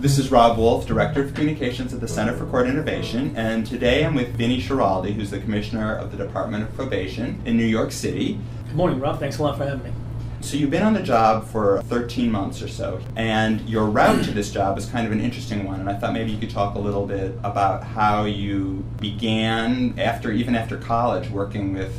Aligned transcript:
This 0.00 0.18
is 0.18 0.30
Rob 0.30 0.56
Wolf, 0.56 0.86
Director 0.86 1.22
of 1.22 1.34
Communications 1.34 1.92
at 1.92 2.00
the 2.00 2.08
Center 2.08 2.34
for 2.34 2.46
Court 2.46 2.66
Innovation, 2.66 3.36
and 3.36 3.66
today 3.66 4.02
I'm 4.02 4.14
with 4.14 4.34
Vinnie 4.34 4.58
Schiraldi, 4.58 5.12
who's 5.12 5.30
the 5.30 5.40
Commissioner 5.40 5.94
of 5.94 6.10
the 6.10 6.16
Department 6.16 6.64
of 6.64 6.74
Probation 6.74 7.38
in 7.44 7.58
New 7.58 7.66
York 7.66 7.92
City. 7.92 8.40
Good 8.68 8.76
morning, 8.76 8.98
Rob. 8.98 9.20
Thanks 9.20 9.36
a 9.36 9.42
lot 9.42 9.58
for 9.58 9.66
having 9.66 9.82
me. 9.82 9.92
So 10.40 10.56
you've 10.56 10.70
been 10.70 10.84
on 10.84 10.94
the 10.94 11.02
job 11.02 11.46
for 11.46 11.82
13 11.82 12.32
months 12.32 12.62
or 12.62 12.68
so, 12.68 12.98
and 13.14 13.60
your 13.68 13.84
route 13.90 14.24
to 14.24 14.30
this 14.30 14.50
job 14.50 14.78
is 14.78 14.86
kind 14.86 15.04
of 15.04 15.12
an 15.12 15.20
interesting 15.20 15.66
one. 15.66 15.80
And 15.80 15.90
I 15.90 15.98
thought 15.98 16.14
maybe 16.14 16.32
you 16.32 16.38
could 16.38 16.48
talk 16.48 16.76
a 16.76 16.80
little 16.80 17.06
bit 17.06 17.34
about 17.44 17.84
how 17.84 18.24
you 18.24 18.82
began 19.02 19.98
after, 19.98 20.32
even 20.32 20.54
after 20.54 20.78
college, 20.78 21.28
working 21.28 21.74
with 21.74 21.94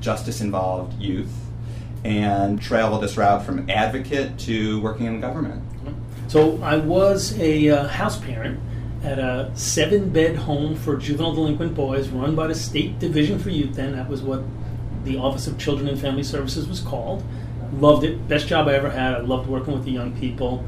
justice-involved 0.00 0.98
youth, 0.98 1.34
and 2.02 2.62
travel 2.62 2.98
this 2.98 3.18
route 3.18 3.44
from 3.44 3.68
advocate 3.68 4.38
to 4.38 4.80
working 4.80 5.04
in 5.04 5.20
the 5.20 5.20
government. 5.20 5.62
So 6.32 6.58
I 6.62 6.76
was 6.76 7.38
a 7.38 7.68
uh, 7.68 7.88
house 7.88 8.18
parent 8.18 8.58
at 9.04 9.18
a 9.18 9.50
seven-bed 9.52 10.34
home 10.34 10.76
for 10.76 10.96
juvenile 10.96 11.34
delinquent 11.34 11.74
boys 11.74 12.08
run 12.08 12.34
by 12.34 12.46
the 12.46 12.54
State 12.54 12.98
Division 12.98 13.38
for 13.38 13.50
Youth. 13.50 13.74
Then 13.74 13.92
that 13.92 14.08
was 14.08 14.22
what 14.22 14.42
the 15.04 15.18
Office 15.18 15.46
of 15.46 15.58
Children 15.58 15.90
and 15.90 16.00
Family 16.00 16.22
Services 16.22 16.66
was 16.66 16.80
called 16.80 17.22
loved 17.74 18.04
it. 18.04 18.26
Best 18.28 18.46
job 18.48 18.66
I 18.66 18.76
ever 18.76 18.88
had. 18.88 19.12
I 19.12 19.18
loved 19.18 19.46
working 19.46 19.74
with 19.74 19.84
the 19.84 19.90
young 19.90 20.18
people. 20.18 20.64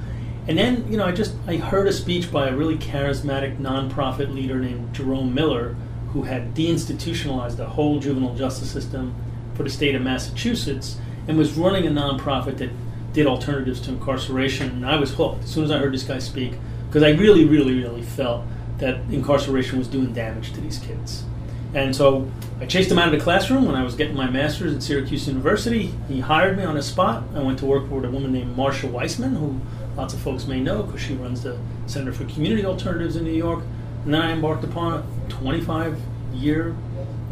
And 0.48 0.58
then, 0.58 0.86
you 0.92 0.98
know, 0.98 1.06
I 1.06 1.12
just 1.12 1.34
I 1.46 1.56
heard 1.56 1.86
a 1.86 1.94
speech 1.94 2.30
by 2.30 2.48
a 2.48 2.54
really 2.54 2.76
charismatic 2.76 3.56
nonprofit 3.58 4.34
leader 4.34 4.58
named 4.58 4.94
Jerome 4.94 5.32
Miller, 5.32 5.76
who 6.12 6.24
had 6.24 6.54
deinstitutionalized 6.54 7.56
the 7.56 7.64
whole 7.64 8.00
juvenile 8.00 8.34
justice 8.34 8.70
system 8.70 9.14
for 9.54 9.62
the 9.62 9.70
state 9.70 9.94
of 9.94 10.02
Massachusetts 10.02 10.98
and 11.26 11.38
was 11.38 11.54
running 11.54 11.86
a 11.86 11.90
nonprofit 11.90 12.58
that 12.58 12.68
did 13.14 13.26
alternatives 13.26 13.80
to 13.82 13.90
incarceration. 13.90 14.68
And 14.70 14.86
I 14.86 14.96
was 14.96 15.14
hooked 15.14 15.44
as 15.44 15.50
soon 15.50 15.64
as 15.64 15.70
I 15.70 15.78
heard 15.78 15.94
this 15.94 16.02
guy 16.02 16.18
speak 16.18 16.52
because 16.88 17.02
I 17.02 17.10
really, 17.10 17.46
really, 17.46 17.80
really 17.80 18.02
felt 18.02 18.44
that 18.78 18.96
incarceration 19.10 19.78
was 19.78 19.88
doing 19.88 20.12
damage 20.12 20.52
to 20.52 20.60
these 20.60 20.78
kids. 20.78 21.24
And 21.72 21.94
so 21.94 22.30
I 22.60 22.66
chased 22.66 22.90
him 22.90 22.98
out 22.98 23.12
of 23.12 23.18
the 23.18 23.24
classroom 23.24 23.64
when 23.64 23.74
I 23.74 23.82
was 23.82 23.94
getting 23.94 24.14
my 24.14 24.28
master's 24.28 24.74
at 24.74 24.82
Syracuse 24.82 25.26
University. 25.26 25.92
He 26.08 26.20
hired 26.20 26.56
me 26.56 26.64
on 26.64 26.74
the 26.74 26.82
spot. 26.82 27.24
I 27.34 27.40
went 27.40 27.58
to 27.60 27.66
work 27.66 27.88
for 27.88 28.04
a 28.04 28.10
woman 28.10 28.32
named 28.32 28.56
Marsha 28.56 28.90
Weissman, 28.90 29.34
who 29.34 29.60
lots 29.96 30.14
of 30.14 30.20
folks 30.20 30.46
may 30.46 30.60
know 30.60 30.82
because 30.82 31.00
she 31.00 31.14
runs 31.14 31.42
the 31.42 31.58
Center 31.86 32.12
for 32.12 32.24
Community 32.26 32.64
Alternatives 32.64 33.16
in 33.16 33.24
New 33.24 33.32
York. 33.32 33.64
And 34.04 34.14
then 34.14 34.22
I 34.22 34.32
embarked 34.32 34.64
upon 34.64 34.92
a 34.92 35.30
25 35.30 35.98
year 36.32 36.76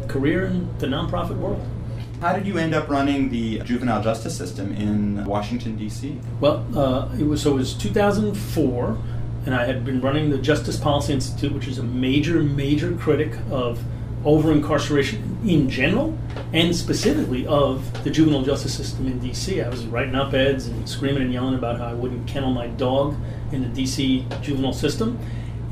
career 0.07 0.45
in 0.45 0.77
the 0.79 0.87
nonprofit 0.87 1.37
world. 1.37 1.65
How 2.23 2.31
did 2.31 2.47
you 2.47 2.57
end 2.57 2.73
up 2.73 2.87
running 2.87 3.27
the 3.27 3.59
juvenile 3.65 4.01
justice 4.01 4.33
system 4.33 4.73
in 4.77 5.25
Washington, 5.25 5.75
D.C.? 5.75 6.17
Well, 6.39 6.65
uh, 6.73 7.13
it 7.19 7.25
was 7.25 7.41
so 7.41 7.51
it 7.51 7.55
was 7.55 7.73
2004, 7.73 8.97
and 9.45 9.53
I 9.53 9.65
had 9.65 9.83
been 9.83 9.99
running 9.99 10.29
the 10.29 10.37
Justice 10.37 10.77
Policy 10.77 11.11
Institute, 11.11 11.51
which 11.51 11.67
is 11.67 11.79
a 11.79 11.83
major, 11.83 12.41
major 12.41 12.95
critic 12.95 13.33
of 13.51 13.83
over 14.23 14.53
incarceration 14.53 15.37
in 15.45 15.69
general 15.69 16.17
and 16.53 16.73
specifically 16.73 17.45
of 17.45 18.05
the 18.05 18.09
juvenile 18.09 18.43
justice 18.43 18.73
system 18.73 19.05
in 19.05 19.19
DC. 19.19 19.61
I 19.61 19.67
was 19.67 19.85
writing 19.87 20.15
op 20.15 20.33
eds 20.33 20.67
and 20.67 20.87
screaming 20.87 21.23
and 21.23 21.33
yelling 21.33 21.55
about 21.55 21.77
how 21.77 21.87
I 21.87 21.93
wouldn't 21.93 22.25
kennel 22.25 22.53
my 22.53 22.67
dog 22.67 23.17
in 23.51 23.63
the 23.63 23.83
DC 23.83 24.41
juvenile 24.41 24.71
system. 24.71 25.19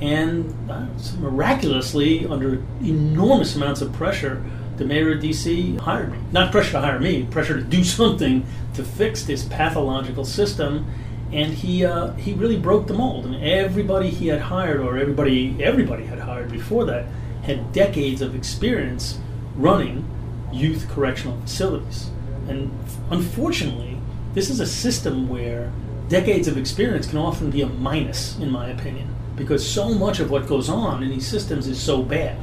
And 0.02 0.54
uh, 0.70 0.88
miraculously, 1.18 2.28
under 2.28 2.62
enormous 2.82 3.56
amounts 3.56 3.80
of 3.80 3.94
pressure, 3.94 4.44
the 4.78 4.86
mayor 4.86 5.14
of 5.14 5.22
DC 5.22 5.80
hired 5.80 6.12
me. 6.12 6.20
Not 6.32 6.52
pressure 6.52 6.72
to 6.74 6.82
hire 6.82 7.00
me, 7.00 7.24
pressure 7.26 7.58
to 7.58 7.64
do 7.64 7.84
something 8.00 8.46
to 8.76 8.84
fix 8.84 9.24
this 9.24 9.44
pathological 9.46 10.26
system. 10.26 10.86
And 11.32 11.54
he 11.54 11.86
uh, 11.86 12.12
he 12.14 12.34
really 12.34 12.58
broke 12.58 12.88
the 12.88 12.94
mold. 12.94 13.30
Mean, 13.30 13.42
everybody 13.42 14.10
he 14.10 14.28
had 14.28 14.42
hired, 14.42 14.82
or 14.82 14.98
everybody 14.98 15.64
everybody 15.64 16.06
had 16.06 16.20
hired 16.20 16.52
before 16.52 16.86
that, 16.86 17.06
had 17.44 17.72
decades 17.72 18.22
of 18.22 18.36
experience 18.36 19.18
running 19.56 20.06
youth 20.52 20.90
correctional 20.90 21.40
facilities. 21.42 22.10
And 22.50 22.72
unfortunately, 23.10 23.98
this 24.34 24.50
is 24.50 24.60
a 24.60 24.66
system 24.66 25.30
where 25.30 25.72
decades 26.10 26.48
of 26.48 26.58
experience 26.58 27.08
can 27.08 27.18
often 27.18 27.50
be 27.50 27.62
a 27.62 27.68
minus, 27.68 28.38
in 28.38 28.52
my 28.52 28.70
opinion, 28.70 29.16
because 29.38 29.68
so 29.68 29.94
much 29.94 30.20
of 30.20 30.30
what 30.30 30.48
goes 30.48 30.68
on 30.68 31.04
in 31.04 31.10
these 31.10 31.28
systems 31.28 31.68
is 31.68 31.82
so 31.82 32.04
bad. 32.04 32.38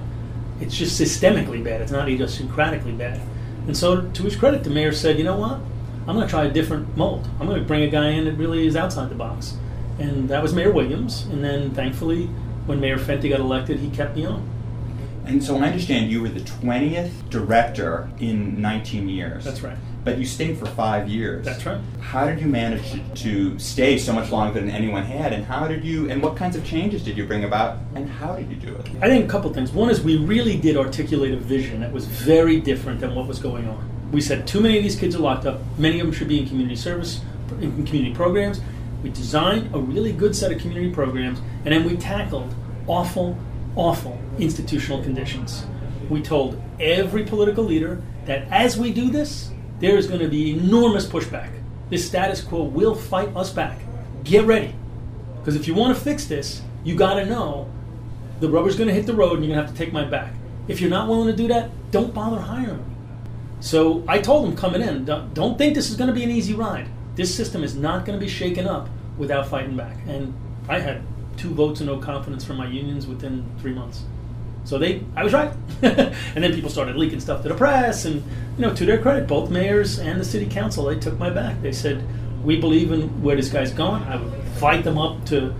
It's 0.60 0.76
just 0.76 1.00
systemically 1.00 1.62
bad, 1.62 1.80
it's 1.80 1.92
not 1.92 2.08
idiosyncratically 2.08 2.96
bad. 2.96 3.20
And 3.66 3.76
so, 3.76 4.02
to 4.02 4.22
his 4.22 4.34
credit, 4.34 4.64
the 4.64 4.70
mayor 4.70 4.92
said, 4.92 5.18
you 5.18 5.24
know 5.24 5.36
what? 5.36 5.60
I'm 6.06 6.14
going 6.14 6.26
to 6.26 6.30
try 6.30 6.44
a 6.44 6.50
different 6.50 6.96
mold. 6.96 7.28
I'm 7.38 7.46
going 7.46 7.60
to 7.60 7.66
bring 7.66 7.82
a 7.82 7.88
guy 7.88 8.08
in 8.08 8.24
that 8.24 8.32
really 8.32 8.66
is 8.66 8.76
outside 8.76 9.10
the 9.10 9.14
box. 9.14 9.58
And 9.98 10.28
that 10.30 10.42
was 10.42 10.54
Mayor 10.54 10.72
Williams. 10.72 11.26
And 11.26 11.44
then, 11.44 11.74
thankfully, 11.74 12.26
when 12.64 12.80
Mayor 12.80 12.96
Fenty 12.96 13.28
got 13.28 13.40
elected, 13.40 13.78
he 13.78 13.90
kept 13.90 14.16
me 14.16 14.24
on. 14.24 14.48
And 15.26 15.44
so 15.44 15.58
I 15.58 15.66
understand 15.66 16.10
you 16.10 16.22
were 16.22 16.30
the 16.30 16.40
20th 16.40 17.28
director 17.28 18.08
in 18.18 18.62
19 18.62 19.10
years. 19.10 19.44
That's 19.44 19.60
right. 19.60 19.76
But 20.08 20.16
you 20.16 20.24
stayed 20.24 20.56
for 20.56 20.64
five 20.64 21.06
years. 21.06 21.44
That's 21.44 21.66
right. 21.66 21.78
How 22.00 22.24
did 22.24 22.40
you 22.40 22.46
manage 22.46 22.98
to 23.20 23.58
stay 23.58 23.98
so 23.98 24.10
much 24.10 24.30
longer 24.30 24.58
than 24.58 24.70
anyone 24.70 25.02
had? 25.02 25.34
And 25.34 25.44
how 25.44 25.68
did 25.68 25.84
you, 25.84 26.10
and 26.10 26.22
what 26.22 26.34
kinds 26.34 26.56
of 26.56 26.64
changes 26.64 27.04
did 27.04 27.14
you 27.18 27.26
bring 27.26 27.44
about? 27.44 27.76
And 27.94 28.08
how 28.08 28.34
did 28.34 28.48
you 28.48 28.56
do 28.56 28.74
it? 28.74 28.88
I 29.02 29.06
think 29.08 29.26
a 29.26 29.28
couple 29.28 29.52
things. 29.52 29.70
One 29.70 29.90
is 29.90 30.00
we 30.00 30.16
really 30.16 30.56
did 30.56 30.78
articulate 30.78 31.34
a 31.34 31.36
vision 31.36 31.80
that 31.80 31.92
was 31.92 32.06
very 32.06 32.58
different 32.58 33.00
than 33.00 33.14
what 33.14 33.26
was 33.26 33.38
going 33.38 33.68
on. 33.68 33.86
We 34.10 34.22
said 34.22 34.46
too 34.46 34.62
many 34.62 34.78
of 34.78 34.82
these 34.82 34.96
kids 34.96 35.14
are 35.14 35.18
locked 35.18 35.44
up. 35.44 35.60
Many 35.76 36.00
of 36.00 36.06
them 36.06 36.14
should 36.14 36.28
be 36.28 36.38
in 36.38 36.48
community 36.48 36.76
service, 36.76 37.20
in 37.60 37.84
community 37.84 38.14
programs. 38.14 38.62
We 39.02 39.10
designed 39.10 39.74
a 39.74 39.78
really 39.78 40.14
good 40.14 40.34
set 40.34 40.50
of 40.50 40.58
community 40.58 40.90
programs, 40.90 41.38
and 41.66 41.74
then 41.74 41.84
we 41.84 41.98
tackled 41.98 42.54
awful 42.86 43.36
awful 43.76 44.18
institutional 44.38 45.02
conditions. 45.02 45.66
We 46.08 46.22
told 46.22 46.60
every 46.80 47.24
political 47.24 47.62
leader 47.62 48.00
that 48.24 48.48
as 48.50 48.78
we 48.78 48.90
do 48.90 49.10
this, 49.10 49.50
there 49.80 49.96
is 49.96 50.06
going 50.06 50.20
to 50.20 50.28
be 50.28 50.52
enormous 50.52 51.06
pushback. 51.06 51.50
This 51.90 52.06
status 52.06 52.42
quo 52.42 52.62
will 52.62 52.94
fight 52.94 53.34
us 53.36 53.52
back. 53.52 53.80
Get 54.24 54.44
ready. 54.44 54.74
Because 55.38 55.56
if 55.56 55.66
you 55.66 55.74
want 55.74 55.96
to 55.96 56.02
fix 56.02 56.26
this, 56.26 56.62
you 56.84 56.96
got 56.96 57.14
to 57.14 57.24
know 57.24 57.70
the 58.40 58.48
rubber's 58.48 58.76
going 58.76 58.88
to 58.88 58.94
hit 58.94 59.06
the 59.06 59.14
road 59.14 59.34
and 59.34 59.44
you're 59.44 59.54
going 59.54 59.64
to 59.64 59.66
have 59.66 59.76
to 59.76 59.84
take 59.84 59.92
my 59.92 60.04
back. 60.04 60.32
If 60.68 60.80
you're 60.80 60.90
not 60.90 61.08
willing 61.08 61.28
to 61.28 61.36
do 61.36 61.48
that, 61.48 61.70
don't 61.90 62.12
bother 62.12 62.40
hiring 62.40 62.76
me. 62.76 62.94
So 63.60 64.04
I 64.06 64.18
told 64.18 64.46
them 64.46 64.56
coming 64.56 64.82
in, 64.82 65.04
don't 65.04 65.58
think 65.58 65.74
this 65.74 65.90
is 65.90 65.96
going 65.96 66.08
to 66.08 66.14
be 66.14 66.22
an 66.22 66.30
easy 66.30 66.54
ride. 66.54 66.88
This 67.14 67.34
system 67.34 67.64
is 67.64 67.74
not 67.74 68.04
going 68.04 68.18
to 68.18 68.24
be 68.24 68.30
shaken 68.30 68.66
up 68.66 68.88
without 69.16 69.48
fighting 69.48 69.76
back. 69.76 69.96
And 70.06 70.34
I 70.68 70.78
had 70.78 71.02
two 71.36 71.50
votes 71.50 71.80
and 71.80 71.88
no 71.88 71.98
confidence 71.98 72.44
from 72.44 72.56
my 72.56 72.66
unions 72.66 73.06
within 73.06 73.44
three 73.58 73.72
months. 73.72 74.04
So 74.64 74.78
they, 74.78 75.02
I 75.16 75.24
was 75.24 75.32
right. 75.32 75.52
and 75.82 76.44
then 76.44 76.52
people 76.54 76.70
started 76.70 76.96
leaking 76.96 77.20
stuff 77.20 77.42
to 77.42 77.48
the 77.48 77.54
press, 77.54 78.04
and 78.04 78.16
you 78.56 78.62
know, 78.62 78.74
to 78.74 78.84
their 78.84 78.98
credit, 78.98 79.26
both 79.26 79.50
mayors 79.50 79.98
and 79.98 80.20
the 80.20 80.24
city 80.24 80.46
council, 80.46 80.84
they 80.84 80.98
took 80.98 81.18
my 81.18 81.30
back. 81.30 81.62
They 81.62 81.72
said, 81.72 82.04
"We 82.44 82.60
believe 82.60 82.92
in 82.92 83.22
where 83.22 83.36
this 83.36 83.48
guy's 83.48 83.72
going." 83.72 84.02
I 84.02 84.16
would 84.16 84.32
fight 84.58 84.84
them 84.84 84.98
up 84.98 85.24
to 85.26 85.54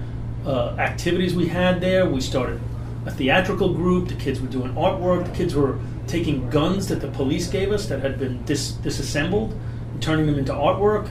uh, 0.45 0.75
activities 0.79 1.35
we 1.35 1.47
had 1.47 1.81
there. 1.81 2.09
We 2.09 2.21
started 2.21 2.61
a 3.07 3.11
theatrical 3.11 3.73
group. 3.73 4.09
The 4.09 4.15
kids 4.15 4.41
were 4.41 4.49
doing 4.49 4.75
artwork. 4.75 5.27
The 5.27 5.33
kids 5.33 5.55
were 5.55 5.79
taking 6.07 6.49
guns 6.51 6.89
that 6.89 7.01
the 7.01 7.09
police 7.09 7.49
gave 7.49 7.71
us 7.71 7.87
that 7.87 8.01
had 8.01 8.19
been 8.19 8.43
dis- 8.45 8.73
disassembled, 8.73 9.55
turning 10.01 10.27
them 10.27 10.39
into 10.39 10.53
artwork, 10.53 11.09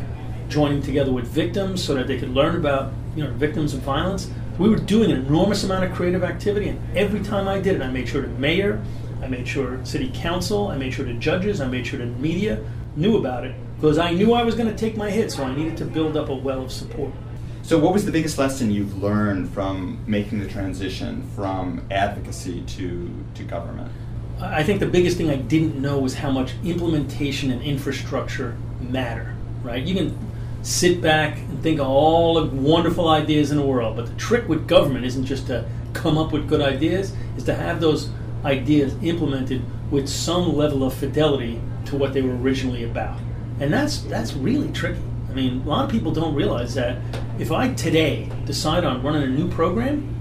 joining 0.50 0.82
together 0.82 1.12
with 1.12 1.26
victims 1.28 1.84
so 1.84 1.94
that 1.94 2.08
they 2.08 2.18
could 2.18 2.30
learn 2.30 2.56
about 2.56 2.92
you 3.16 3.24
know 3.24 3.32
victims 3.32 3.74
of 3.74 3.82
violence 3.82 4.30
we 4.58 4.70
were 4.70 4.78
doing 4.78 5.12
an 5.12 5.26
enormous 5.26 5.64
amount 5.64 5.84
of 5.84 5.94
creative 5.94 6.24
activity, 6.24 6.70
and 6.70 6.98
every 6.98 7.22
time 7.22 7.48
I 7.48 7.60
did 7.60 7.76
it, 7.76 7.82
I 7.82 7.90
made 7.90 8.10
sure 8.10 8.22
the 8.22 8.28
mayor, 8.30 8.84
I 9.22 9.28
made 9.28 9.48
sure 9.48 9.84
city 9.86 10.12
council, 10.14 10.68
I 10.68 10.78
made 10.78 10.94
sure 10.94 11.06
the 11.06 11.14
judges, 11.14 11.62
I 11.62 11.68
made 11.68 11.86
sure 11.86 12.00
the 12.00 12.06
media 12.06 12.64
knew 12.96 13.18
about 13.18 13.46
it 13.46 13.56
because 13.76 13.98
I 13.98 14.12
knew 14.12 14.34
I 14.34 14.44
was 14.44 14.56
going 14.56 14.70
to 14.70 14.76
take 14.76 14.98
my 14.98 15.10
hit, 15.10 15.32
so 15.32 15.44
I 15.44 15.56
needed 15.56 15.78
to 15.78 15.86
build 15.86 16.18
up 16.18 16.30
a 16.30 16.36
well 16.36 16.64
of 16.64 16.72
support. 16.72 17.14
So, 17.62 17.78
what 17.78 17.94
was 17.94 18.06
the 18.06 18.12
biggest 18.12 18.38
lesson 18.38 18.72
you've 18.72 19.04
learned 19.04 19.50
from 19.50 20.00
making 20.08 20.40
the 20.40 20.48
transition 20.48 21.28
from 21.36 21.86
advocacy 21.92 22.62
to, 22.62 23.14
to 23.36 23.44
government? 23.44 23.92
I 24.40 24.64
think 24.64 24.80
the 24.80 24.88
biggest 24.88 25.18
thing 25.18 25.30
I 25.30 25.36
didn't 25.36 25.80
know 25.80 26.00
was 26.00 26.14
how 26.14 26.32
much 26.32 26.54
implementation 26.64 27.52
and 27.52 27.62
infrastructure 27.62 28.58
matter, 28.80 29.36
right? 29.64 29.84
You 29.84 29.96
can 29.96 30.27
sit 30.68 31.00
back 31.02 31.38
and 31.38 31.64
think 31.64 31.80
of 31.80 31.88
all 31.88 32.34
the 32.34 32.54
wonderful 32.54 33.08
ideas 33.08 33.52
in 33.52 33.58
the 33.58 33.64
world. 33.64 33.96
But 33.96 34.08
the 34.08 34.16
trick 34.16 34.50
with 34.50 34.68
government 34.68 35.06
isn't 35.06 35.26
just 35.26 35.48
to 35.48 35.66
come 35.94 36.18
up 36.18 36.34
with 36.34 36.48
good 36.48 36.62
ideas, 36.62 37.14
is 37.38 37.46
to 37.46 37.56
have 37.56 37.80
those 37.80 38.10
ideas 38.44 38.94
implemented 39.02 39.64
with 39.90 40.10
some 40.10 40.56
level 40.56 40.84
of 40.84 40.94
fidelity 40.94 41.62
to 41.86 41.96
what 41.96 42.12
they 42.12 42.22
were 42.22 42.36
originally 42.36 42.84
about. 42.84 43.18
And 43.62 43.72
that's 43.72 44.02
that's 44.04 44.34
really 44.34 44.70
tricky. 44.74 45.02
I 45.30 45.34
mean, 45.34 45.62
a 45.62 45.70
lot 45.70 45.86
of 45.86 45.90
people 45.92 46.12
don't 46.12 46.36
realize 46.36 46.76
that 46.76 46.98
if 47.40 47.50
I 47.50 47.74
today 47.74 48.30
decide 48.46 48.84
on 48.84 49.02
running 49.02 49.24
a 49.24 49.28
new 49.28 49.50
program, 49.50 50.14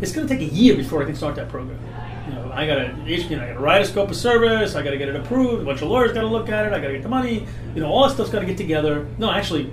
it's 0.00 0.12
going 0.12 0.26
to 0.26 0.34
take 0.34 0.50
a 0.50 0.54
year 0.54 0.76
before 0.76 1.02
I 1.02 1.04
can 1.04 1.14
start 1.14 1.36
that 1.36 1.50
program. 1.50 1.78
You 2.26 2.34
know, 2.34 2.50
I 2.52 2.66
got 2.66 2.76
to, 2.76 2.96
you 3.06 3.36
know, 3.36 3.42
I 3.42 3.48
got 3.48 3.54
to 3.54 3.58
write 3.60 3.82
a 3.82 3.84
scope 3.84 4.10
of 4.10 4.16
service. 4.16 4.74
I 4.74 4.82
got 4.82 4.90
to 4.90 4.98
get 4.98 5.08
it 5.08 5.16
approved. 5.16 5.62
A 5.62 5.64
bunch 5.64 5.82
of 5.82 5.88
lawyers 5.88 6.12
got 6.12 6.22
to 6.22 6.26
look 6.26 6.48
at 6.48 6.66
it. 6.66 6.72
I 6.72 6.80
got 6.80 6.86
to 6.86 6.94
get 6.94 7.02
the 7.02 7.08
money. 7.08 7.46
You 7.74 7.80
know, 7.80 7.88
all 7.88 8.06
that 8.08 8.14
stuff's 8.14 8.30
got 8.30 8.40
to 8.40 8.46
get 8.46 8.56
together. 8.56 9.06
No, 9.18 9.30
actually, 9.30 9.70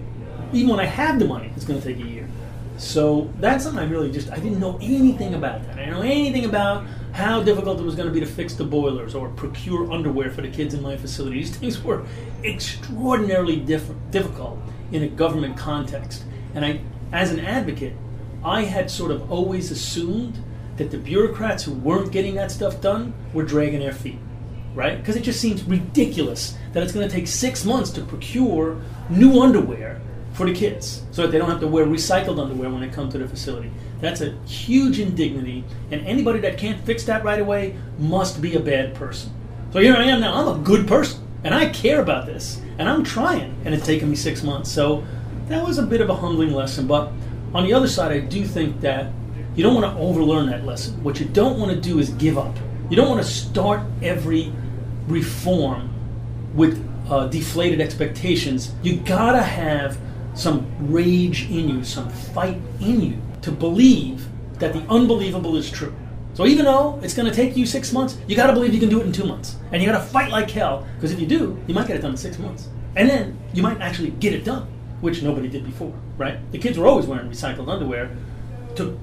even 0.52 0.70
when 0.70 0.80
I 0.80 0.86
have 0.86 1.20
the 1.20 1.26
money, 1.26 1.52
it's 1.56 1.66
going 1.66 1.82
to 1.82 1.86
take 1.86 2.04
a 2.04 2.08
year. 2.08 2.28
So 2.78 3.32
that's 3.40 3.64
something 3.64 3.82
I 3.82 3.88
really 3.88 4.12
just 4.12 4.32
I 4.32 4.38
didn't 4.38 4.60
know 4.60 4.78
anything 4.82 5.36
about 5.36 5.64
that. 5.64 5.74
I 5.78 5.86
didn't 5.86 5.94
know 5.94 6.02
anything 6.02 6.46
about 6.46 6.84
how 7.14 7.44
difficult 7.44 7.80
it 7.80 7.84
was 7.84 7.94
going 7.94 8.08
to 8.08 8.14
be 8.14 8.20
to 8.20 8.26
fix 8.26 8.56
the 8.56 8.64
boilers 8.64 9.14
or 9.14 9.30
procure 9.30 9.92
underwear 9.92 10.32
for 10.32 10.42
the 10.42 10.50
kids 10.50 10.74
in 10.74 10.82
my 10.82 10.98
facility. 10.98 11.38
These 11.38 11.56
things 11.58 11.84
were 11.84 12.06
extraordinarily 12.44 13.58
diff- 13.58 13.92
difficult 14.10 14.60
in 14.92 15.04
a 15.04 15.08
government 15.08 15.58
context. 15.58 16.24
And 16.56 16.66
I, 16.66 16.82
as 17.14 17.32
an 17.32 17.40
advocate, 17.40 17.94
I 18.44 18.64
had 18.64 18.90
sort 18.90 19.12
of 19.12 19.32
always 19.32 19.70
assumed 19.70 20.40
that 20.78 20.92
the 20.92 20.98
bureaucrats 20.98 21.64
who 21.64 21.74
weren't 21.74 22.12
getting 22.12 22.36
that 22.36 22.52
stuff 22.52 22.82
done 22.82 23.14
were 23.34 23.44
dragging 23.44 23.80
their 23.80 23.94
feet, 23.94 24.20
right? 24.74 24.98
Because 24.98 25.16
it 25.16 25.24
just 25.24 25.40
seems 25.40 25.64
ridiculous 25.64 26.58
that 26.74 26.84
it's 26.84 26.92
going 26.92 27.08
to 27.08 27.14
take 27.14 27.28
six 27.28 27.66
months 27.66 27.92
to 27.92 28.02
procure 28.02 28.82
new 29.10 29.42
underwear 29.42 30.02
for 30.34 30.46
the 30.46 30.54
kids 30.54 31.04
so 31.12 31.24
that 31.24 31.32
they 31.32 31.38
don't 31.38 31.50
have 31.50 31.60
to 31.60 31.68
wear 31.68 31.86
recycled 31.86 32.42
underwear 32.42 32.70
when 32.70 32.82
they 32.82 32.88
come 32.88 33.10
to 33.10 33.18
the 33.18 33.28
facility. 33.28 33.70
That's 34.00 34.22
a 34.22 34.32
huge 34.46 35.00
indignity, 35.00 35.64
and 35.92 36.06
anybody 36.08 36.40
that 36.40 36.58
can't 36.58 36.84
fix 36.86 37.04
that 37.04 37.24
right 37.24 37.40
away 37.40 37.76
must 38.00 38.42
be 38.42 38.56
a 38.56 38.60
bad 38.60 38.96
person. 38.96 39.32
So 39.72 39.80
here 39.80 39.96
I 39.96 40.06
am 40.06 40.22
now, 40.22 40.34
I'm 40.34 40.60
a 40.60 40.64
good 40.64 40.88
person, 40.88 41.28
and 41.44 41.54
I 41.54 41.70
care 41.70 42.02
about 42.02 42.26
this, 42.26 42.62
and 42.78 42.90
I'm 42.90 43.04
trying, 43.04 43.56
and 43.66 43.76
it's 43.76 43.86
taken 43.86 44.10
me 44.10 44.16
six 44.16 44.42
months. 44.42 44.72
So 44.72 45.04
that 45.50 45.64
was 45.64 45.78
a 45.78 45.84
bit 45.84 46.02
of 46.02 46.10
a 46.10 46.16
humbling 46.16 46.54
lesson, 46.54 46.88
but 46.88 47.12
on 47.54 47.66
the 47.66 47.74
other 47.74 47.88
side, 47.88 48.12
I 48.12 48.20
do 48.20 48.46
think 48.46 48.80
that 48.82 49.12
you 49.56 49.64
don't 49.64 49.76
want 49.76 49.94
to 49.94 50.02
overlearn 50.02 50.50
that 50.50 50.66
lesson. 50.66 51.04
What 51.04 51.20
you 51.20 51.26
don't 51.26 51.60
want 51.60 51.72
to 51.72 51.80
do 51.80 52.00
is 52.00 52.10
give 52.12 52.38
up. 52.38 52.56
You 52.90 52.96
don't 52.96 53.10
want 53.10 53.22
to 53.22 53.28
start 53.28 53.82
every 54.02 54.52
reform 55.08 55.90
with 56.56 56.86
uh, 57.10 57.28
deflated 57.28 57.82
expectations. 57.82 58.74
You 58.84 58.98
gotta 58.98 59.42
have 59.42 59.98
some 60.34 60.66
rage 60.80 61.50
in 61.50 61.68
you, 61.70 61.84
some 61.84 62.10
fight 62.10 62.60
in 62.80 63.02
you 63.02 63.22
to 63.42 63.52
believe 63.52 64.28
that 64.60 64.74
the 64.74 64.80
unbelievable 64.90 65.56
is 65.56 65.70
true. 65.70 65.94
So 66.34 66.46
even 66.46 66.66
though 66.66 67.00
it's 67.04 67.14
going 67.14 67.30
to 67.30 67.36
take 67.36 67.58
you 67.58 67.66
six 67.66 67.92
months, 67.92 68.18
you 68.28 68.38
got 68.38 68.48
to 68.48 68.54
believe 68.54 68.74
you 68.74 68.80
can 68.80 68.88
do 68.88 69.02
it 69.02 69.06
in 69.06 69.12
two 69.12 69.26
months, 69.26 69.58
and 69.72 69.82
you 69.82 69.90
got 69.90 69.98
to 69.98 70.06
fight 70.06 70.32
like 70.32 70.50
hell 70.50 70.88
because 70.96 71.12
if 71.12 71.20
you 71.20 71.28
do, 71.28 71.62
you 71.68 71.74
might 71.74 71.88
get 71.88 71.98
it 71.98 72.02
done 72.02 72.12
in 72.12 72.18
six 72.18 72.40
months, 72.40 72.70
and 72.96 73.10
then 73.10 73.38
you 73.54 73.62
might 73.62 73.82
actually 73.82 74.12
get 74.12 74.34
it 74.34 74.46
done, 74.46 74.64
which 75.02 75.22
nobody 75.22 75.50
did 75.50 75.66
before, 75.66 75.94
right? 76.18 76.40
The 76.54 76.58
kids 76.58 76.78
were 76.78 76.88
always 76.88 77.06
wearing 77.06 77.30
recycled 77.30 77.68
underwear, 77.68 78.16
took 78.76 78.98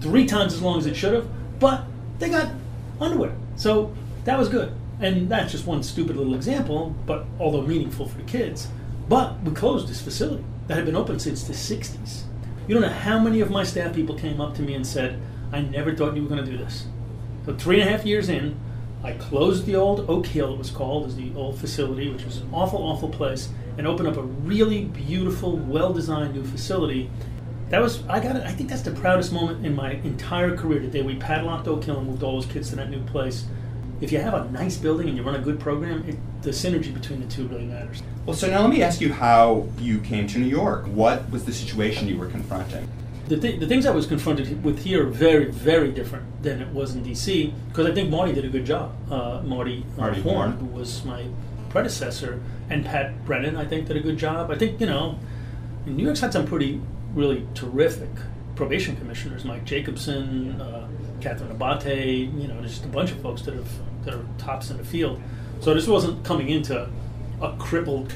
three 0.00 0.26
times 0.26 0.54
as 0.54 0.62
long 0.62 0.78
as 0.78 0.86
it 0.86 0.96
should 0.96 1.14
have, 1.14 1.28
but 1.58 1.84
they 2.18 2.28
got 2.28 2.52
underwear, 3.00 3.32
so 3.56 3.94
that 4.24 4.38
was 4.38 4.48
good. 4.48 4.72
And 5.00 5.28
that's 5.28 5.52
just 5.52 5.66
one 5.66 5.82
stupid 5.82 6.16
little 6.16 6.34
example, 6.34 6.94
but 7.04 7.26
although 7.38 7.62
meaningful 7.62 8.08
for 8.08 8.16
the 8.16 8.24
kids. 8.24 8.68
But 9.08 9.40
we 9.42 9.52
closed 9.52 9.88
this 9.88 10.00
facility 10.00 10.44
that 10.66 10.74
had 10.74 10.86
been 10.86 10.96
open 10.96 11.18
since 11.18 11.44
the 11.44 11.52
60s. 11.52 12.22
You 12.66 12.74
don't 12.74 12.82
know 12.82 12.88
how 12.88 13.18
many 13.18 13.40
of 13.40 13.50
my 13.50 13.62
staff 13.62 13.94
people 13.94 14.18
came 14.18 14.40
up 14.40 14.54
to 14.56 14.62
me 14.62 14.74
and 14.74 14.86
said, 14.86 15.20
I 15.52 15.60
never 15.60 15.94
thought 15.94 16.16
you 16.16 16.22
were 16.22 16.28
going 16.28 16.44
to 16.44 16.50
do 16.50 16.58
this. 16.58 16.86
So, 17.44 17.54
three 17.54 17.80
and 17.80 17.88
a 17.88 17.92
half 17.92 18.04
years 18.04 18.28
in, 18.28 18.58
I 19.04 19.12
closed 19.12 19.66
the 19.66 19.76
old 19.76 20.10
Oak 20.10 20.26
Hill, 20.26 20.54
it 20.54 20.58
was 20.58 20.70
called, 20.70 21.06
as 21.06 21.14
the 21.14 21.30
old 21.36 21.58
facility, 21.60 22.10
which 22.10 22.24
was 22.24 22.38
an 22.38 22.48
awful, 22.52 22.82
awful 22.82 23.08
place, 23.08 23.50
and 23.78 23.86
opened 23.86 24.08
up 24.08 24.16
a 24.16 24.22
really 24.22 24.84
beautiful, 24.84 25.56
well 25.56 25.92
designed 25.92 26.34
new 26.34 26.42
facility. 26.42 27.08
That 27.70 27.80
was, 27.80 28.06
I 28.06 28.20
got 28.20 28.36
it, 28.36 28.42
I 28.44 28.52
think 28.52 28.70
that's 28.70 28.82
the 28.82 28.92
proudest 28.92 29.32
moment 29.32 29.66
in 29.66 29.74
my 29.74 29.92
entire 29.92 30.56
career, 30.56 30.80
the 30.80 30.86
day 30.86 31.02
we 31.02 31.16
padlocked 31.16 31.66
Oak 31.66 31.84
Hill 31.84 31.98
and 31.98 32.06
moved 32.06 32.22
all 32.22 32.40
those 32.40 32.50
kids 32.50 32.70
to 32.70 32.76
that 32.76 32.90
new 32.90 33.02
place 33.04 33.44
if 34.00 34.12
you 34.12 34.18
have 34.18 34.34
a 34.34 34.50
nice 34.50 34.76
building 34.76 35.08
and 35.08 35.16
you 35.16 35.22
run 35.22 35.34
a 35.34 35.40
good 35.40 35.58
program, 35.58 36.04
it, 36.08 36.16
the 36.42 36.50
synergy 36.50 36.92
between 36.92 37.20
the 37.20 37.26
two 37.26 37.46
really 37.48 37.64
matters. 37.64 38.02
Well, 38.24 38.36
so 38.36 38.48
now 38.48 38.60
let 38.60 38.70
me 38.70 38.82
ask 38.82 39.00
you 39.00 39.12
how 39.12 39.68
you 39.78 40.00
came 40.00 40.26
to 40.28 40.38
New 40.38 40.46
York. 40.46 40.86
What 40.86 41.30
was 41.30 41.44
the 41.44 41.52
situation 41.52 42.08
you 42.08 42.18
were 42.18 42.26
confronting? 42.28 42.88
The, 43.28 43.38
th- 43.38 43.58
the 43.58 43.66
things 43.66 43.86
I 43.86 43.90
was 43.90 44.06
confronted 44.06 44.62
with 44.62 44.80
here 44.80 45.06
are 45.06 45.10
very, 45.10 45.46
very 45.50 45.90
different 45.90 46.42
than 46.42 46.60
it 46.60 46.68
was 46.68 46.94
in 46.94 47.02
D.C. 47.02 47.52
because 47.68 47.86
I 47.86 47.92
think 47.92 48.10
Marty 48.10 48.32
did 48.32 48.44
a 48.44 48.48
good 48.48 48.64
job. 48.64 48.94
Uh, 49.10 49.42
Marty, 49.44 49.84
uh, 49.96 50.00
Marty 50.02 50.20
Horn, 50.20 50.52
Horn. 50.52 50.52
who 50.52 50.66
was 50.66 51.04
my 51.04 51.26
predecessor, 51.70 52.40
and 52.70 52.84
Pat 52.84 53.24
Brennan, 53.24 53.56
I 53.56 53.64
think, 53.64 53.88
did 53.88 53.96
a 53.96 54.00
good 54.00 54.16
job. 54.16 54.50
I 54.50 54.56
think, 54.56 54.80
you 54.80 54.86
know, 54.86 55.18
New 55.86 56.04
York's 56.04 56.20
had 56.20 56.32
some 56.32 56.46
pretty, 56.46 56.80
really 57.16 57.46
terrific 57.54 58.10
probation 58.54 58.96
commissioners, 58.96 59.44
Mike 59.44 59.64
Jacobson, 59.64 60.60
uh, 60.60 60.86
Catherine 61.20 61.50
Abate, 61.50 62.28
you 62.28 62.46
know, 62.46 62.60
just 62.62 62.84
a 62.84 62.88
bunch 62.88 63.10
of 63.10 63.20
folks 63.20 63.42
that 63.42 63.54
have 63.54 63.68
that 64.04 64.14
are 64.14 64.24
tops 64.38 64.70
in 64.70 64.76
the 64.76 64.84
field. 64.84 65.20
So 65.60 65.74
this 65.74 65.88
wasn't 65.88 66.24
coming 66.24 66.50
into 66.50 66.88
a 67.42 67.56
crippled, 67.58 68.14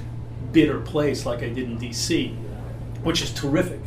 bitter 0.53 0.81
place 0.81 1.27
like 1.27 1.43
I 1.43 1.49
did 1.49 1.65
in 1.65 1.79
DC, 1.79 2.35
which 3.03 3.23
is 3.23 3.33
terrific 3.33 3.81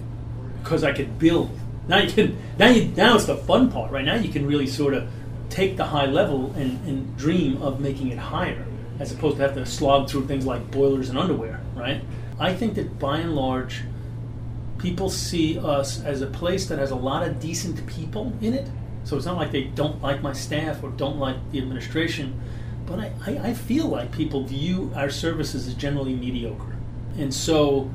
because 0.61 0.83
I 0.83 0.91
could 0.91 1.17
build. 1.17 1.57
Now 1.87 1.99
you 1.99 2.11
can 2.11 2.37
now 2.57 2.69
you 2.69 2.85
now 2.95 3.15
it's 3.15 3.25
the 3.25 3.37
fun 3.37 3.71
part, 3.71 3.91
right? 3.91 4.05
Now 4.05 4.15
you 4.15 4.29
can 4.29 4.45
really 4.45 4.67
sort 4.67 4.93
of 4.93 5.07
take 5.49 5.77
the 5.77 5.85
high 5.85 6.07
level 6.07 6.51
and, 6.53 6.85
and 6.87 7.15
dream 7.17 7.61
of 7.61 7.79
making 7.79 8.09
it 8.09 8.17
higher, 8.17 8.65
as 8.99 9.11
opposed 9.11 9.37
to 9.37 9.43
have 9.43 9.53
to 9.53 9.65
slog 9.65 10.09
through 10.09 10.25
things 10.27 10.45
like 10.45 10.71
boilers 10.71 11.09
and 11.09 11.17
underwear, 11.17 11.61
right? 11.75 12.01
I 12.39 12.53
think 12.53 12.75
that 12.75 12.97
by 12.99 13.19
and 13.19 13.35
large, 13.35 13.83
people 14.83 15.09
see 15.09 15.57
us 15.57 16.03
as 16.03 16.21
a 16.21 16.27
place 16.27 16.65
that 16.65 16.77
has 16.77 16.91
a 16.91 16.95
lot 16.95 17.25
of 17.25 17.39
decent 17.39 17.87
people 17.87 18.33
in 18.41 18.53
it. 18.53 18.67
So 19.05 19.15
it's 19.15 19.25
not 19.25 19.37
like 19.37 19.49
they 19.49 19.63
don't 19.63 20.01
like 20.01 20.21
my 20.21 20.33
staff 20.33 20.83
or 20.83 20.89
don't 20.89 21.17
like 21.17 21.37
the 21.51 21.59
administration, 21.59 22.37
but 22.85 22.99
I, 22.99 23.13
I, 23.25 23.31
I 23.37 23.53
feel 23.53 23.87
like 23.87 24.11
people 24.11 24.43
view 24.43 24.91
our 24.93 25.09
services 25.09 25.67
as 25.67 25.73
generally 25.73 26.13
mediocre. 26.13 26.75
And 27.17 27.33
so, 27.33 27.89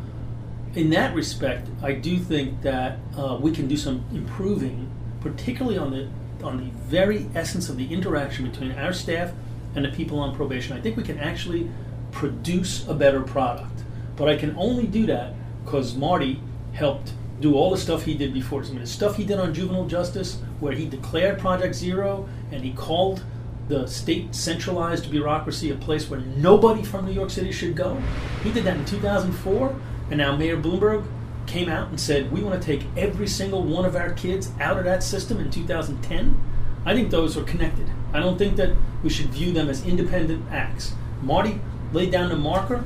in 0.75 0.89
that 0.91 1.15
respect, 1.15 1.69
I 1.83 1.93
do 1.93 2.19
think 2.19 2.63
that 2.63 2.99
uh, 3.17 3.37
we 3.39 3.53
can 3.53 3.69
do 3.69 3.77
some 3.77 4.03
improving, 4.13 4.91
particularly 5.21 5.77
on 5.77 5.91
the 5.91 6.09
on 6.43 6.57
the 6.57 6.71
very 6.87 7.29
essence 7.35 7.69
of 7.69 7.77
the 7.77 7.93
interaction 7.93 8.49
between 8.49 8.73
our 8.73 8.93
staff 8.93 9.33
and 9.75 9.85
the 9.85 9.91
people 9.91 10.21
on 10.21 10.35
probation. 10.35 10.77
I 10.77 10.81
think 10.81 10.97
we 10.97 11.03
can 11.03 11.19
actually 11.19 11.69
produce 12.13 12.87
a 12.89 12.95
better 12.95 13.21
product. 13.21 13.83
But 14.17 14.29
I 14.29 14.37
can 14.37 14.57
only 14.57 14.87
do 14.87 15.05
that 15.07 15.35
because 15.65 15.97
Marty 15.97 16.41
helped 16.79 17.13
do 17.41 17.55
all 17.55 17.71
the 17.71 17.77
stuff 17.77 18.05
he 18.05 18.15
did 18.15 18.33
before. 18.33 18.63
I 18.63 18.69
mean, 18.69 18.81
the 18.81 18.87
stuff 18.87 19.17
he 19.17 19.25
did 19.25 19.39
on 19.39 19.53
juvenile 19.53 19.87
justice, 19.87 20.41
where 20.61 20.73
he 20.73 20.87
declared 20.87 21.39
Project 21.39 21.75
Zero 21.75 22.29
and 22.51 22.65
he 22.65 22.73
called 22.73 23.23
the 23.69 23.87
state 23.87 24.35
centralized 24.35 25.11
bureaucracy 25.11 25.71
a 25.71 25.75
place 25.75 26.09
where 26.09 26.21
nobody 26.21 26.83
from 26.83 27.05
New 27.05 27.13
York 27.13 27.31
City 27.31 27.53
should 27.53 27.77
go. 27.77 28.01
He 28.43 28.51
did 28.51 28.65
that 28.65 28.79
in 28.79 28.85
2004, 28.87 29.77
and 30.11 30.19
now 30.19 30.37
Mayor 30.37 30.57
Bloomberg 30.57 31.05
came 31.47 31.69
out 31.69 31.89
and 31.89 32.01
said, 32.01 32.33
We 32.33 32.43
want 32.43 32.61
to 32.61 32.67
take 32.67 32.87
every 32.97 33.27
single 33.27 33.63
one 33.63 33.85
of 33.85 33.95
our 33.95 34.13
kids 34.13 34.51
out 34.61 34.79
of 34.79 34.85
that 34.85 35.03
system 35.03 35.39
in 35.39 35.51
2010. 35.51 36.41
I 36.87 36.95
think 36.95 37.11
those 37.11 37.37
are 37.37 37.45
connected. 37.45 37.91
I 38.13 38.21
don't 38.21 38.39
think 38.39 38.57
that 38.57 38.75
we 39.03 39.11
should 39.11 39.27
view 39.27 39.53
them 39.53 39.69
as 39.69 39.85
independent 39.85 40.51
acts. 40.51 40.95
Marty 41.23 41.61
laid 41.93 42.11
down 42.11 42.31
the 42.31 42.37
marker. 42.37 42.85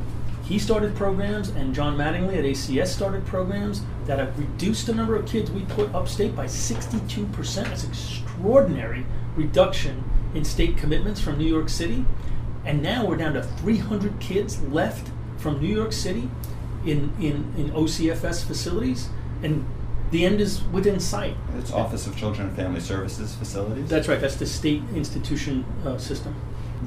He 0.53 0.59
started 0.59 0.95
programs, 0.95 1.49
and 1.49 1.75
John 1.75 1.97
Mattingly 1.97 2.37
at 2.37 2.45
ACS 2.45 2.89
started 2.89 3.25
programs 3.25 3.81
that 4.05 4.19
have 4.19 4.39
reduced 4.39 4.87
the 4.87 4.95
number 4.95 5.17
of 5.17 5.25
kids 5.25 5.51
we 5.51 5.63
put 5.63 5.95
upstate 5.95 6.37
by 6.37 6.45
62%. 6.45 7.65
That's 7.65 7.85
extraordinary 7.85 9.07
reduction 9.35 10.05
in 10.35 10.45
state 10.45 10.77
commitments 10.77 11.23
from 11.23 11.39
New 11.39 11.47
York 11.47 11.71
City. 11.71 12.05
And 12.67 12.83
now 12.83 13.07
we're 13.07 13.17
down 13.17 13.33
to 13.33 13.43
300 13.43 14.21
kids 14.21 14.61
left 14.65 15.09
from 15.39 15.59
New 15.59 15.75
York 15.75 15.95
City 15.95 16.29
in, 16.85 17.15
in, 17.19 17.55
in 17.57 17.71
OCFS 17.71 18.45
facilities. 18.45 19.09
And 19.43 19.67
the 20.11 20.27
end 20.27 20.43
is 20.43 20.63
within 20.65 21.01
sight. 21.01 21.35
It's 21.57 21.73
Office 21.73 22.07
of 22.07 22.15
Children 22.15 22.49
and 22.49 22.57
Family 22.59 22.81
Services 22.81 23.35
facilities. 23.35 23.89
That's 23.89 24.07
right, 24.07 24.21
that's 24.21 24.37
the 24.37 24.45
state 24.45 24.83
institution 24.95 25.65
uh, 25.87 25.97
system. 25.97 26.35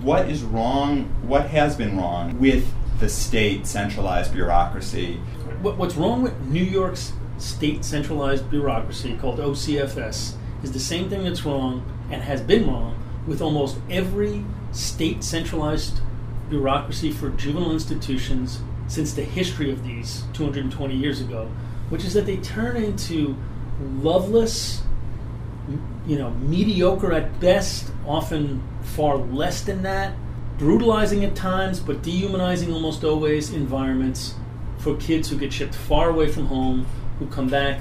what 0.03 0.29
is 0.29 0.43
wrong? 0.43 1.05
What 1.23 1.49
has 1.49 1.75
been 1.75 1.97
wrong 1.97 2.39
with 2.39 2.71
the 2.99 3.09
state 3.09 3.67
centralized 3.67 4.33
bureaucracy? 4.33 5.15
What's 5.61 5.95
wrong 5.95 6.21
with 6.21 6.39
New 6.41 6.63
York's 6.63 7.13
state 7.37 7.83
centralized 7.83 8.49
bureaucracy 8.49 9.17
called 9.17 9.39
OCFS 9.39 10.35
is 10.63 10.71
the 10.71 10.79
same 10.79 11.09
thing 11.09 11.23
that's 11.23 11.45
wrong 11.45 11.83
and 12.09 12.21
has 12.21 12.41
been 12.41 12.67
wrong 12.67 12.97
with 13.27 13.41
almost 13.41 13.77
every 13.89 14.43
state 14.71 15.23
centralized 15.23 15.99
bureaucracy 16.49 17.11
for 17.11 17.29
juvenile 17.31 17.71
institutions 17.71 18.59
since 18.87 19.13
the 19.13 19.23
history 19.23 19.71
of 19.71 19.83
these 19.83 20.23
220 20.33 20.95
years 20.95 21.19
ago, 21.19 21.49
which 21.89 22.05
is 22.05 22.13
that 22.13 22.25
they 22.25 22.37
turn 22.37 22.77
into 22.77 23.35
loveless, 24.01 24.83
you 26.07 26.17
know, 26.17 26.29
mediocre 26.31 27.11
at 27.11 27.39
best, 27.39 27.91
often 28.05 28.61
far 28.81 29.17
less 29.17 29.61
than 29.61 29.81
that, 29.83 30.15
brutalizing 30.57 31.23
at 31.25 31.35
times, 31.35 31.79
but 31.79 32.01
dehumanizing 32.01 32.71
almost 32.71 33.03
always 33.03 33.51
environments 33.51 34.35
for 34.77 34.95
kids 34.97 35.29
who 35.29 35.37
get 35.37 35.51
shipped 35.51 35.75
far 35.75 36.09
away 36.09 36.27
from 36.31 36.45
home, 36.47 36.85
who 37.19 37.27
come 37.27 37.49
back 37.49 37.79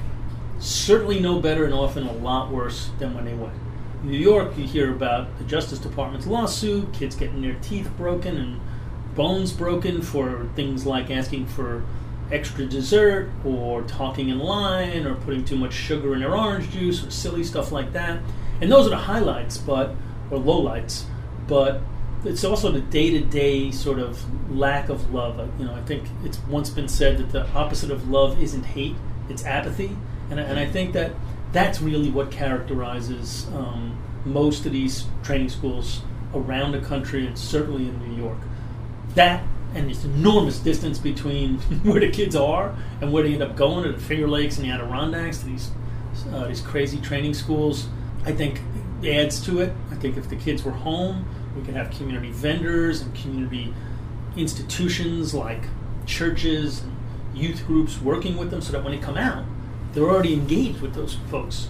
certainly 0.59 1.21
no 1.21 1.41
better 1.41 1.65
and 1.65 1.75
often 1.75 2.07
a 2.07 2.13
lot 2.13 2.51
worse 2.51 2.91
than 2.99 3.15
when 3.15 3.25
they 3.25 3.35
went. 3.35 3.55
In 4.03 4.11
New 4.11 4.19
York, 4.19 4.57
you 4.57 4.67
hear 4.67 4.93
about 4.93 5.39
the 5.39 5.45
Justice 5.45 5.79
Department's 5.79 6.27
lawsuit, 6.27 6.93
kids 6.93 7.17
getting 7.17 7.43
their 7.43 7.57
teeth 7.63 7.91
broken 7.97 8.37
and 8.37 8.61
bones 9.15 9.53
broken 9.53 10.03
for 10.03 10.49
things 10.55 10.87
like 10.87 11.11
asking 11.11 11.47
for 11.47 11.85
extra 12.33 12.65
dessert 12.67 13.31
or 13.45 13.83
talking 13.83 14.29
in 14.29 14.39
line 14.39 15.07
or 15.07 15.15
putting 15.15 15.45
too 15.45 15.57
much 15.57 15.73
sugar 15.73 16.15
in 16.15 16.21
their 16.21 16.37
orange 16.37 16.71
juice 16.71 17.05
or 17.05 17.11
silly 17.11 17.45
stuff 17.45 17.71
like 17.71 17.93
that. 17.93 18.21
And 18.61 18.71
those 18.71 18.87
are 18.87 18.91
the 18.91 18.97
highlights, 18.97 19.59
but 19.59 19.95
or 20.31 20.39
lowlights. 20.39 21.05
But 21.47 21.81
it's 22.25 22.45
also 22.45 22.71
the 22.71 22.81
day-to-day 22.81 23.71
sort 23.71 23.99
of 23.99 24.25
lack 24.51 24.89
of 24.89 25.13
love. 25.13 25.39
You 25.59 25.67
know, 25.67 25.75
I 25.75 25.83
think 25.83 26.05
it's 26.25 26.39
once 26.49 26.71
been 26.71 26.89
said 26.89 27.19
that 27.19 27.31
the 27.31 27.49
opposite 27.53 27.91
of 27.91 28.09
love 28.09 28.43
isn't 28.43 28.65
hate; 28.65 28.97
it's 29.29 29.45
apathy. 29.45 29.97
And, 30.31 30.41
and 30.41 30.59
I 30.59 30.67
think 30.67 30.93
that 30.95 31.13
that's 31.53 31.81
really 31.81 32.11
what 32.11 32.31
characterizes 32.31 33.47
um, 33.55 33.97
most 34.25 34.67
of 34.67 34.73
these 34.73 35.05
training 35.23 35.51
schools 35.51 36.03
around 36.35 36.73
the 36.73 36.81
country, 36.81 37.27
and 37.27 37.39
certainly 37.39 37.89
in 37.89 37.99
New 38.09 38.23
York. 38.23 38.39
That 39.15 39.45
and 39.75 39.91
this 39.91 40.05
enormous 40.05 40.59
distance 40.61 40.99
between 40.99 41.59
where 41.83 42.01
the 42.01 42.11
kids 42.11 42.37
are 42.37 42.77
and 43.01 43.13
where 43.13 43.23
they 43.23 43.33
end 43.33 43.43
up 43.43 43.57
going 43.57 43.85
to 43.85 43.93
the 43.93 44.01
Finger 44.01 44.29
Lakes 44.29 44.57
and 44.57 44.67
the 44.67 44.73
Adirondacks 44.73 45.39
to 45.39 45.47
these 45.47 45.71
uh, 46.33 46.47
these 46.47 46.61
crazy 46.61 47.01
training 47.01 47.35
schools. 47.35 47.89
I 48.25 48.33
think 48.33 48.61
adds 49.05 49.45
to 49.45 49.61
it. 49.61 49.73
I 49.91 49.97
think 49.97 50.17
if 50.17 50.29
the 50.29 50.37
kids 50.37 50.63
were 50.65 50.73
home, 50.73 51.27
we 51.57 51.63
could 51.63 51.75
have 51.75 51.91
community 51.91 52.31
vendors 52.31 53.01
and 53.01 53.15
community 53.15 53.73
institutions 54.37 55.35
like 55.35 55.63
churches 56.07 56.83
and 56.83 56.93
youth 57.35 57.67
groups 57.67 58.01
working 58.01 58.37
with 58.37 58.51
them 58.51 58.61
so 58.61 58.73
that 58.73 58.83
when 58.85 58.93
they 58.93 58.99
come 58.99 59.17
out, 59.17 59.45
they're 59.93 60.05
already 60.05 60.35
engaged 60.35 60.81
with 60.81 60.95
those 60.95 61.17
folks. 61.31 61.69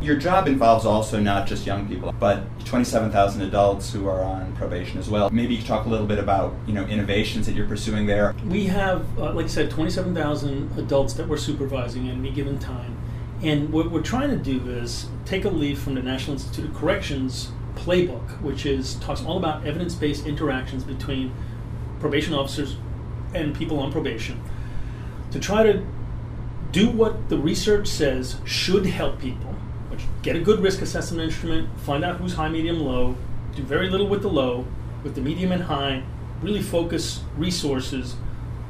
Your 0.00 0.16
job 0.16 0.48
involves 0.48 0.84
also 0.84 1.20
not 1.20 1.46
just 1.46 1.64
young 1.64 1.86
people, 1.86 2.12
but 2.18 2.42
27,000 2.64 3.42
adults 3.42 3.92
who 3.92 4.08
are 4.08 4.20
on 4.22 4.52
probation 4.56 4.98
as 4.98 5.08
well. 5.08 5.30
Maybe 5.30 5.54
you 5.54 5.60
could 5.60 5.68
talk 5.68 5.86
a 5.86 5.88
little 5.88 6.06
bit 6.06 6.18
about 6.18 6.54
you 6.66 6.72
know 6.72 6.84
innovations 6.86 7.46
that 7.46 7.54
you're 7.54 7.68
pursuing 7.68 8.06
there. 8.06 8.34
We 8.46 8.66
have, 8.66 9.06
uh, 9.16 9.32
like 9.32 9.44
I 9.44 9.48
said, 9.48 9.70
27,000 9.70 10.76
adults 10.76 11.14
that 11.14 11.28
we're 11.28 11.36
supervising 11.36 12.08
at 12.08 12.16
any 12.16 12.32
given 12.32 12.58
time. 12.58 12.98
And 13.42 13.72
what 13.72 13.92
we're 13.92 14.02
trying 14.02 14.30
to 14.30 14.36
do 14.36 14.68
is 14.70 15.06
take 15.24 15.44
a 15.44 15.48
leaf 15.48 15.80
from 15.80 15.94
the 15.94 16.02
National 16.02 16.34
Institute 16.34 16.70
of 16.70 16.74
Corrections 16.74 17.50
playbook, 17.76 18.40
which 18.42 18.66
is 18.66 18.94
talks 18.96 19.22
all 19.24 19.36
about 19.36 19.66
evidence-based 19.66 20.26
interactions 20.26 20.84
between 20.84 21.32
probation 22.00 22.34
officers 22.34 22.76
and 23.34 23.54
people 23.54 23.78
on 23.78 23.90
probation, 23.90 24.42
to 25.30 25.38
try 25.38 25.62
to 25.62 25.84
do 26.70 26.88
what 26.90 27.28
the 27.28 27.36
research 27.38 27.86
says 27.86 28.36
should 28.44 28.86
help 28.86 29.20
people 29.20 29.54
which 29.92 30.00
get 30.22 30.34
a 30.34 30.40
good 30.40 30.60
risk 30.60 30.80
assessment 30.80 31.22
instrument, 31.22 31.68
find 31.80 32.02
out 32.02 32.16
who's 32.16 32.32
high, 32.32 32.48
medium, 32.48 32.80
low, 32.80 33.14
do 33.54 33.62
very 33.62 33.90
little 33.90 34.08
with 34.08 34.22
the 34.22 34.28
low, 34.28 34.66
with 35.04 35.14
the 35.14 35.20
medium 35.20 35.52
and 35.52 35.64
high, 35.64 36.02
really 36.40 36.62
focus 36.62 37.20
resources 37.36 38.16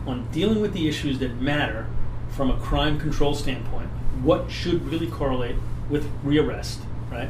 on 0.04 0.26
dealing 0.32 0.60
with 0.60 0.72
the 0.72 0.88
issues 0.88 1.20
that 1.20 1.40
matter 1.40 1.86
from 2.30 2.50
a 2.50 2.56
crime 2.58 2.98
control 2.98 3.34
standpoint. 3.34 3.88
What 4.20 4.50
should 4.50 4.84
really 4.90 5.06
correlate 5.06 5.54
with 5.88 6.10
rearrest, 6.24 6.78
right? 7.08 7.28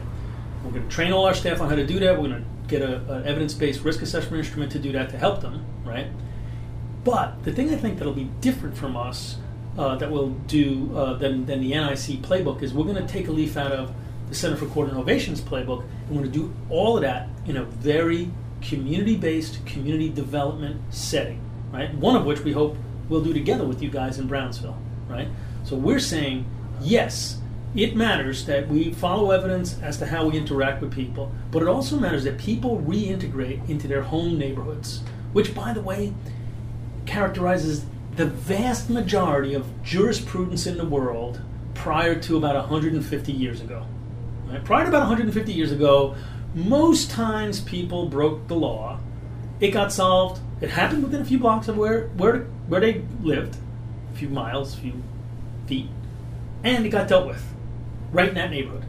We're 0.64 0.70
going 0.70 0.88
to 0.88 0.94
train 0.94 1.12
all 1.12 1.24
our 1.24 1.34
staff 1.34 1.60
on 1.60 1.68
how 1.68 1.74
to 1.74 1.86
do 1.86 1.98
that. 2.00 2.20
We're 2.20 2.28
going 2.28 2.44
to 2.44 2.68
get 2.68 2.82
an 2.82 3.26
evidence-based 3.26 3.82
risk 3.82 4.02
assessment 4.02 4.44
instrument 4.44 4.72
to 4.72 4.78
do 4.78 4.92
that 4.92 5.10
to 5.10 5.18
help 5.18 5.40
them, 5.40 5.64
right? 5.84 6.06
But 7.04 7.42
the 7.44 7.52
thing 7.52 7.70
I 7.70 7.76
think 7.76 7.98
that'll 7.98 8.12
be 8.12 8.30
different 8.40 8.76
from 8.76 8.96
us 8.96 9.36
uh, 9.76 9.96
that 9.96 10.10
we'll 10.10 10.30
do 10.30 10.96
uh, 10.96 11.14
than, 11.14 11.46
than 11.46 11.60
the 11.60 11.70
NIC 11.70 12.22
playbook 12.22 12.62
is 12.62 12.72
we're 12.72 12.84
going 12.84 13.04
to 13.04 13.12
take 13.12 13.28
a 13.28 13.32
leaf 13.32 13.56
out 13.56 13.72
of 13.72 13.94
the 14.28 14.34
Center 14.34 14.56
for 14.56 14.66
Court 14.66 14.88
Innovations 14.88 15.40
playbook, 15.40 15.82
and 15.82 16.10
we're 16.10 16.22
going 16.22 16.32
to 16.32 16.38
do 16.38 16.54
all 16.70 16.96
of 16.96 17.02
that 17.02 17.28
in 17.46 17.56
a 17.56 17.64
very 17.64 18.30
community-based 18.62 19.66
community 19.66 20.08
development 20.08 20.80
setting, 20.90 21.40
right? 21.72 21.92
One 21.94 22.16
of 22.16 22.24
which 22.24 22.40
we 22.40 22.52
hope 22.52 22.76
we'll 23.08 23.24
do 23.24 23.32
together 23.32 23.66
with 23.66 23.82
you 23.82 23.90
guys 23.90 24.18
in 24.18 24.28
Brownsville, 24.28 24.78
right? 25.08 25.28
So 25.64 25.76
we're 25.76 25.98
saying 25.98 26.46
yes, 26.80 27.38
it 27.74 27.96
matters 27.96 28.44
that 28.44 28.68
we 28.68 28.92
follow 28.92 29.30
evidence 29.30 29.80
as 29.80 29.96
to 29.98 30.06
how 30.06 30.28
we 30.28 30.36
interact 30.36 30.82
with 30.82 30.92
people, 30.92 31.32
but 31.50 31.62
it 31.62 31.68
also 31.68 31.98
matters 31.98 32.24
that 32.24 32.36
people 32.36 32.82
reintegrate 32.82 33.66
into 33.68 33.88
their 33.88 34.02
home 34.02 34.38
neighborhoods, 34.38 35.02
which, 35.32 35.54
by 35.54 35.72
the 35.72 35.80
way, 35.80 36.12
characterizes 37.06 37.86
the 38.16 38.26
vast 38.26 38.90
majority 38.90 39.54
of 39.54 39.82
jurisprudence 39.82 40.66
in 40.66 40.76
the 40.76 40.84
world 40.84 41.40
prior 41.72 42.14
to 42.14 42.36
about 42.36 42.54
150 42.54 43.32
years 43.32 43.62
ago. 43.62 43.86
Right? 44.46 44.62
Prior 44.62 44.82
to 44.82 44.88
about 44.90 45.08
150 45.08 45.50
years 45.50 45.72
ago, 45.72 46.14
most 46.54 47.10
times 47.10 47.60
people 47.60 48.06
broke 48.06 48.48
the 48.48 48.54
law. 48.54 49.00
It 49.60 49.70
got 49.70 49.92
solved. 49.92 50.42
It 50.60 50.68
happened 50.68 51.04
within 51.04 51.22
a 51.22 51.24
few 51.24 51.38
blocks 51.38 51.68
of 51.68 51.78
where, 51.78 52.08
where, 52.08 52.40
where 52.68 52.82
they 52.82 53.02
lived, 53.22 53.56
a 54.12 54.16
few 54.18 54.28
miles, 54.28 54.74
a 54.74 54.76
few 54.76 55.02
feet, 55.66 55.88
and 56.62 56.84
it 56.84 56.90
got 56.90 57.08
dealt 57.08 57.26
with 57.26 57.42
right 58.12 58.28
in 58.28 58.34
that 58.34 58.50
neighborhood. 58.50 58.84